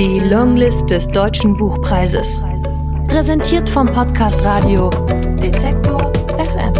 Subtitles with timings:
[0.00, 2.42] Die Longlist des Deutschen Buchpreises.
[3.06, 6.72] Präsentiert vom Podcast Radio Detektor FM.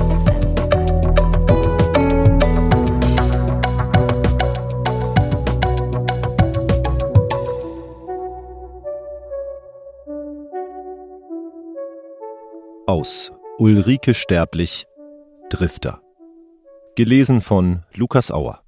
[12.87, 14.87] Aus Ulrike Sterblich
[15.51, 16.01] Drifter.
[16.97, 18.63] Gelesen von Lukas Auer.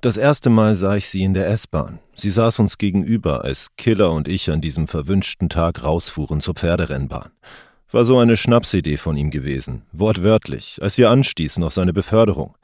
[0.00, 1.98] Das erste Mal sah ich sie in der S-Bahn.
[2.16, 7.30] Sie saß uns gegenüber, als Killer und ich an diesem verwünschten Tag rausfuhren zur Pferderennbahn.
[7.90, 12.54] War so eine Schnapsidee von ihm gewesen, wortwörtlich, als wir anstießen auf seine Beförderung.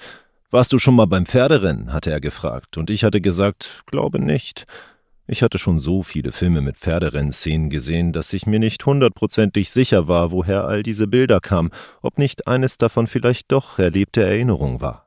[0.51, 1.93] Warst du schon mal beim Pferderennen?
[1.93, 4.65] hatte er gefragt, und ich hatte gesagt, glaube nicht.
[5.27, 10.09] Ich hatte schon so viele Filme mit Pferderennszenen gesehen, dass ich mir nicht hundertprozentig sicher
[10.09, 15.06] war, woher all diese Bilder kamen, ob nicht eines davon vielleicht doch erlebte Erinnerung war.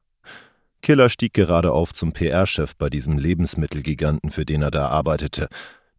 [0.81, 5.47] Killer stieg gerade auf zum PR-Chef bei diesem Lebensmittelgiganten, für den er da arbeitete.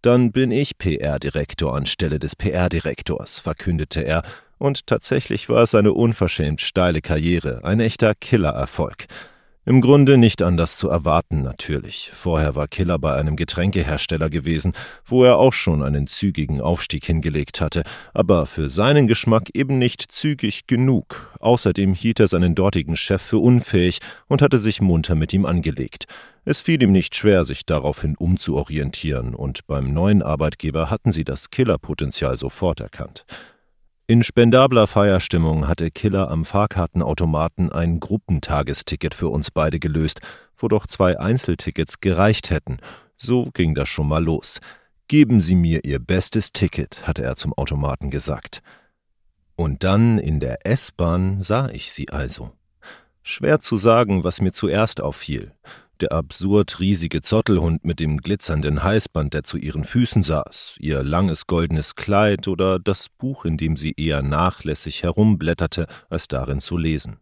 [0.03, 4.23] Dann bin ich PR-Direktor anstelle des PR-Direktors, verkündete er,
[4.59, 9.07] und tatsächlich war es eine unverschämt steile Karriere, ein echter Killererfolg.
[9.71, 12.11] Im Grunde nicht anders zu erwarten, natürlich.
[12.13, 14.73] Vorher war Killer bei einem Getränkehersteller gewesen,
[15.07, 20.11] wo er auch schon einen zügigen Aufstieg hingelegt hatte, aber für seinen Geschmack eben nicht
[20.11, 21.33] zügig genug.
[21.39, 26.07] Außerdem hielt er seinen dortigen Chef für unfähig und hatte sich munter mit ihm angelegt.
[26.45, 31.51] Es fiel ihm nicht schwer, sich daraufhin umzuorientieren, und beim neuen Arbeitgeber hatten sie das
[31.51, 33.25] Killerpotenzial sofort erkannt.
[34.11, 40.21] In spendabler Feierstimmung hatte Killer am Fahrkartenautomaten ein Gruppentagesticket für uns beide gelöst,
[40.57, 42.79] wo doch zwei Einzeltickets gereicht hätten.
[43.17, 44.59] So ging das schon mal los.
[45.07, 48.63] Geben Sie mir Ihr bestes Ticket, hatte er zum Automaten gesagt.
[49.55, 52.51] Und dann in der S-Bahn sah ich sie also.
[53.23, 55.53] Schwer zu sagen, was mir zuerst auffiel
[56.03, 61.47] der absurd riesige Zottelhund mit dem glitzernden Halsband, der zu ihren Füßen saß, ihr langes
[61.47, 67.19] goldenes Kleid oder das Buch, in dem sie eher nachlässig herumblätterte, als darin zu lesen.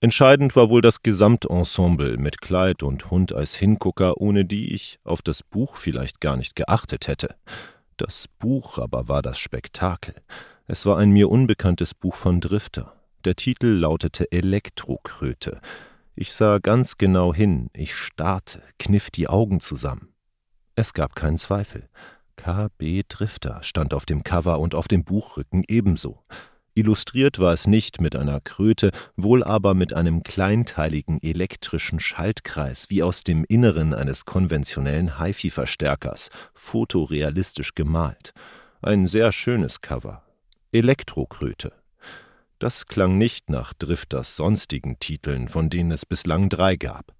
[0.00, 5.22] Entscheidend war wohl das Gesamtensemble mit Kleid und Hund als Hingucker, ohne die ich auf
[5.22, 7.36] das Buch vielleicht gar nicht geachtet hätte.
[7.96, 10.14] Das Buch aber war das Spektakel.
[10.66, 12.92] Es war ein mir unbekanntes Buch von Drifter.
[13.24, 15.60] Der Titel lautete Elektrokröte.
[16.16, 20.14] Ich sah ganz genau hin, ich starrte, kniff die Augen zusammen.
[20.76, 21.88] Es gab keinen Zweifel.
[22.36, 23.02] K.B.
[23.08, 26.22] Drifter stand auf dem Cover und auf dem Buchrücken ebenso.
[26.74, 33.02] Illustriert war es nicht mit einer Kröte, wohl aber mit einem kleinteiligen elektrischen Schaltkreis, wie
[33.02, 38.34] aus dem Inneren eines konventionellen HiFi-Verstärkers, fotorealistisch gemalt.
[38.82, 40.22] Ein sehr schönes Cover.
[40.70, 41.72] Elektrokröte.
[42.58, 47.14] Das klang nicht nach Drifters sonstigen Titeln, von denen es bislang drei gab.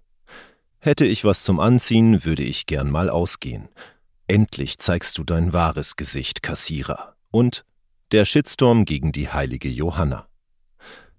[0.79, 3.69] Hätte ich was zum Anziehen, würde ich gern mal ausgehen.
[4.27, 7.15] Endlich zeigst du dein wahres Gesicht, Kassierer.
[7.31, 7.65] Und
[8.11, 10.27] der Shitstorm gegen die heilige Johanna.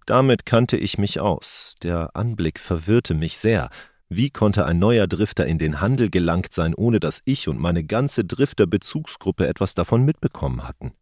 [0.06, 1.74] Damit kannte ich mich aus.
[1.82, 3.70] Der Anblick verwirrte mich sehr.
[4.08, 7.82] Wie konnte ein neuer Drifter in den Handel gelangt sein, ohne dass ich und meine
[7.82, 10.92] ganze Drifter-Bezugsgruppe etwas davon mitbekommen hatten?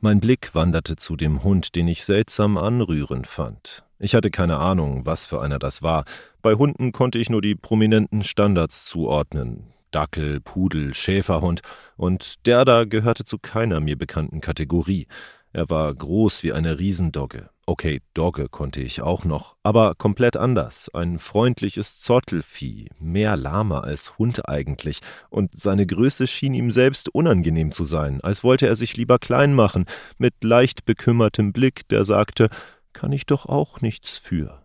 [0.00, 3.84] Mein Blick wanderte zu dem Hund, den ich seltsam anrührend fand.
[3.98, 6.04] Ich hatte keine Ahnung, was für einer das war.
[6.40, 9.72] Bei Hunden konnte ich nur die prominenten Standards zuordnen.
[9.90, 11.62] Dackel, Pudel, Schäferhund,
[11.96, 15.08] und der da gehörte zu keiner mir bekannten Kategorie.
[15.52, 17.50] Er war groß wie eine Riesendogge.
[17.68, 20.88] Okay, Dogge konnte ich auch noch, aber komplett anders.
[20.94, 27.70] Ein freundliches Zottelvieh, mehr Lama als Hund eigentlich, und seine Größe schien ihm selbst unangenehm
[27.70, 29.84] zu sein, als wollte er sich lieber klein machen,
[30.16, 32.48] mit leicht bekümmertem Blick, der sagte,
[32.94, 34.64] kann ich doch auch nichts für.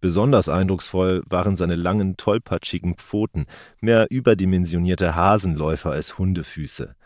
[0.00, 3.46] Besonders eindrucksvoll waren seine langen, tollpatschigen Pfoten,
[3.80, 6.96] mehr überdimensionierte Hasenläufer als Hundefüße.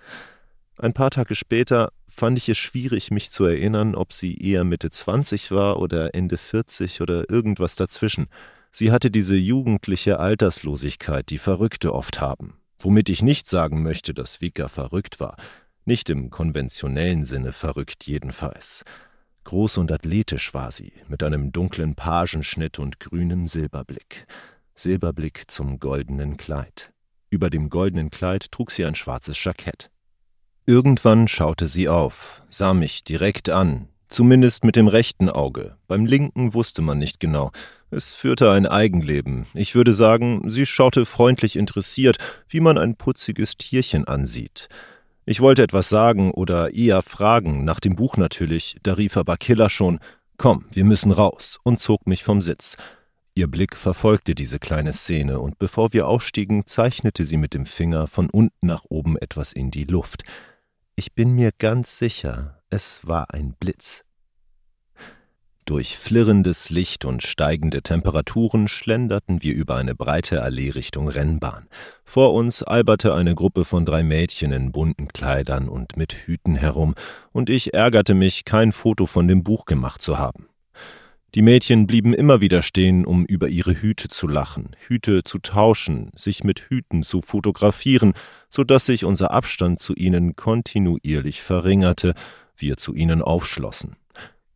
[0.77, 4.91] Ein paar Tage später fand ich es schwierig, mich zu erinnern, ob sie eher Mitte
[4.91, 8.27] 20 war oder Ende 40 oder irgendwas dazwischen.
[8.73, 12.55] Sie hatte diese jugendliche Alterslosigkeit, die Verrückte oft haben.
[12.79, 15.37] Womit ich nicht sagen möchte, dass Vika verrückt war.
[15.85, 18.85] Nicht im konventionellen Sinne verrückt jedenfalls.
[19.45, 24.27] Groß und athletisch war sie, mit einem dunklen Pagenschnitt und grünem Silberblick.
[24.75, 26.93] Silberblick zum goldenen Kleid.
[27.31, 29.91] Über dem goldenen Kleid trug sie ein schwarzes Jackett.
[30.67, 35.77] Irgendwann schaute sie auf, sah mich direkt an, zumindest mit dem rechten Auge.
[35.89, 37.53] Beim linken wusste man nicht genau.
[37.91, 39.45] Es führte ein Eigenleben.
[39.53, 42.17] Ich würde sagen, sie schaute freundlich interessiert,
[42.49, 44.69] wie man ein putziges Tierchen ansieht.
[45.27, 49.69] Ich wollte etwas sagen oder eher fragen, nach dem Buch natürlich, da rief aber Killer
[49.69, 49.99] schon
[50.39, 52.79] Komm, wir müssen raus und zog mich vom Sitz.
[53.35, 58.07] Ihr Blick verfolgte diese kleine Szene, und bevor wir ausstiegen, zeichnete sie mit dem Finger
[58.07, 60.25] von unten nach oben etwas in die Luft.
[60.97, 64.05] Ich bin mir ganz sicher, es war ein Blitz.
[65.65, 71.67] Durch flirrendes Licht und steigende Temperaturen schlenderten wir über eine breite Allee Richtung Rennbahn.
[72.05, 76.95] Vor uns alberte eine Gruppe von drei Mädchen in bunten Kleidern und mit Hüten herum,
[77.33, 80.47] und ich ärgerte mich, kein Foto von dem Buch gemacht zu haben.
[81.35, 86.13] Die Mädchen blieben immer wieder stehen, um über ihre Hüte zu lachen, Hüte zu tauschen,
[86.15, 88.15] sich mit Hüten zu fotografieren,
[88.51, 92.15] so dass sich unser Abstand zu ihnen kontinuierlich verringerte,
[92.57, 93.97] wir zu ihnen aufschlossen.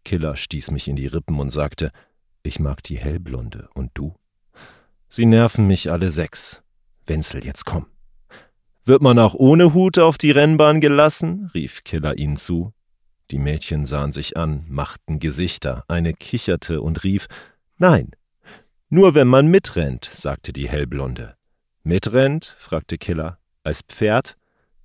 [0.05, 1.91] Killer stieß mich in die Rippen und sagte,
[2.45, 4.15] ich mag die hellblonde, und du?
[5.09, 6.63] Sie nerven mich alle sechs.
[7.05, 7.87] Wenzel, jetzt komm.
[8.85, 11.51] Wird man auch ohne Hut auf die Rennbahn gelassen?
[11.55, 12.73] rief Killer ihnen zu.
[13.31, 17.27] Die Mädchen sahen sich an, machten Gesichter, eine kicherte und rief
[17.77, 18.13] Nein,
[18.91, 21.37] nur wenn man mitrennt, sagte die Hellblonde.
[21.83, 22.57] Mitrennt?
[22.59, 23.39] fragte Killer.
[23.63, 24.37] Als Pferd?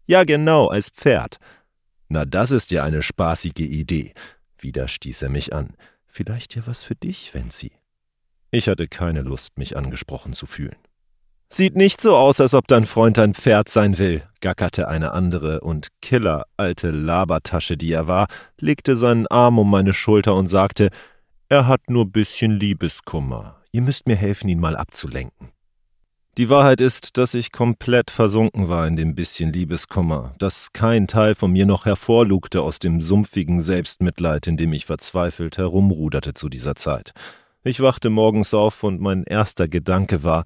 [0.05, 1.37] Ja, genau, als Pferd.
[2.09, 4.13] Na, das ist ja eine spaßige Idee.
[4.57, 5.77] Wieder stieß er mich an.
[6.05, 7.71] Vielleicht ja was für dich, Wenzi.
[8.51, 10.75] Ich hatte keine Lust, mich angesprochen zu fühlen.
[11.55, 15.59] Sieht nicht so aus, als ob dein Freund ein Pferd sein will, gackerte eine andere,
[15.61, 18.25] und Killer, alte Labertasche, die er war,
[18.59, 20.89] legte seinen Arm um meine Schulter und sagte,
[21.49, 23.61] er hat nur bisschen Liebeskummer.
[23.71, 25.49] Ihr müsst mir helfen, ihn mal abzulenken.
[26.39, 31.35] Die Wahrheit ist, dass ich komplett versunken war in dem bisschen Liebeskummer, dass kein Teil
[31.35, 36.73] von mir noch hervorlugte aus dem sumpfigen Selbstmitleid, in dem ich verzweifelt herumruderte zu dieser
[36.73, 37.13] Zeit.
[37.65, 40.43] Ich wachte morgens auf und mein erster Gedanke war,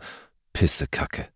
[0.57, 1.27] Pissekacke.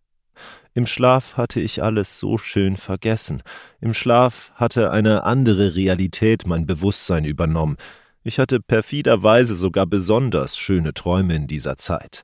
[0.74, 3.44] Im Schlaf hatte ich alles so schön vergessen.
[3.80, 7.78] Im Schlaf hatte eine andere Realität mein Bewusstsein übernommen.
[8.24, 12.24] Ich hatte perfiderweise sogar besonders schöne Träume in dieser Zeit.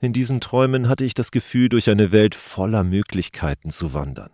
[0.00, 4.30] In diesen Träumen hatte ich das Gefühl, durch eine Welt voller Möglichkeiten zu wandern.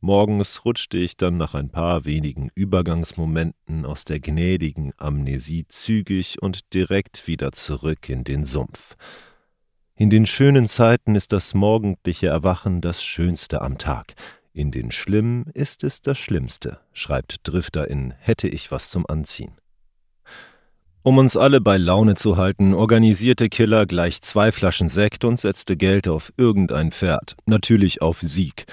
[0.00, 6.74] Morgens rutschte ich dann nach ein paar wenigen Übergangsmomenten aus der gnädigen Amnesie zügig und
[6.74, 8.96] direkt wieder zurück in den Sumpf.
[9.96, 14.14] In den schönen Zeiten ist das morgendliche Erwachen das Schönste am Tag.
[14.52, 19.52] In den schlimmen ist es das Schlimmste, schreibt Drifter in Hätte ich was zum Anziehen.
[21.04, 25.76] Um uns alle bei Laune zu halten, organisierte Killer gleich zwei Flaschen Sekt und setzte
[25.76, 28.66] Geld auf irgendein Pferd, natürlich auf Sieg.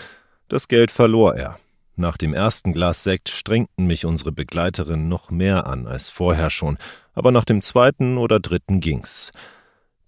[0.47, 1.59] Das Geld verlor er.
[1.95, 6.79] Nach dem ersten Glas Sekt strengten mich unsere Begleiterinnen noch mehr an als vorher schon,
[7.13, 9.31] aber nach dem zweiten oder dritten ging's.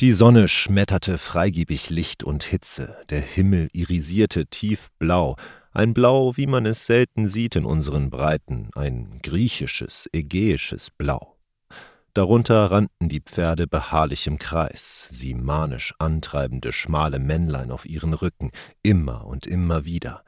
[0.04, 5.38] Die Sonne schmetterte freigebig Licht und Hitze, der Himmel irisierte tiefblau,
[5.72, 11.38] ein Blau, wie man es selten sieht in unseren Breiten, ein griechisches, ägäisches Blau.
[12.14, 18.52] Darunter rannten die Pferde beharrlich im Kreis, sie manisch antreibende schmale Männlein auf ihren Rücken,
[18.82, 20.26] immer und immer wieder.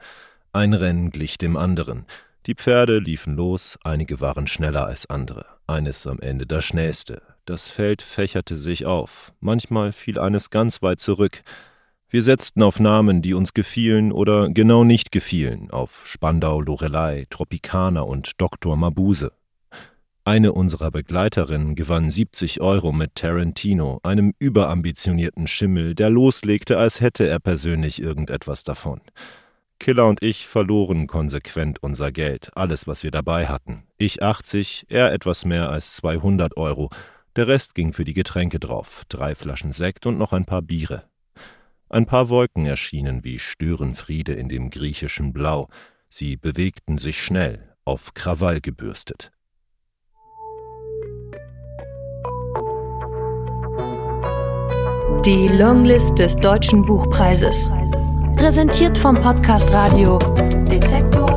[0.54, 2.06] Ein Rennen glich dem anderen,
[2.46, 7.68] die Pferde liefen los, einige waren schneller als andere, eines am Ende das schnellste, das
[7.68, 11.42] Feld fächerte sich auf, manchmal fiel eines ganz weit zurück.
[12.08, 18.06] Wir setzten auf Namen, die uns gefielen oder genau nicht gefielen, auf Spandau Lorelei, Tropikaner
[18.06, 18.76] und Dr.
[18.76, 19.32] Mabuse.
[20.24, 27.28] Eine unserer Begleiterinnen gewann 70 Euro mit Tarantino, einem überambitionierten Schimmel, der loslegte, als hätte
[27.28, 29.00] er persönlich irgendetwas davon.
[29.78, 33.84] Killer und ich verloren konsequent unser Geld, alles, was wir dabei hatten.
[33.98, 36.90] Ich 80, er etwas mehr als 200 Euro,
[37.36, 41.04] der Rest ging für die Getränke drauf, drei Flaschen Sekt und noch ein paar Biere.
[41.88, 45.68] Ein paar Wolken erschienen wie Störenfriede in dem griechischen Blau.
[46.08, 49.30] Sie bewegten sich schnell, auf Krawall gebürstet.
[55.24, 57.70] Die Longlist des Deutschen Buchpreises.
[58.36, 60.18] Präsentiert vom Podcast Radio
[60.68, 61.35] Detektor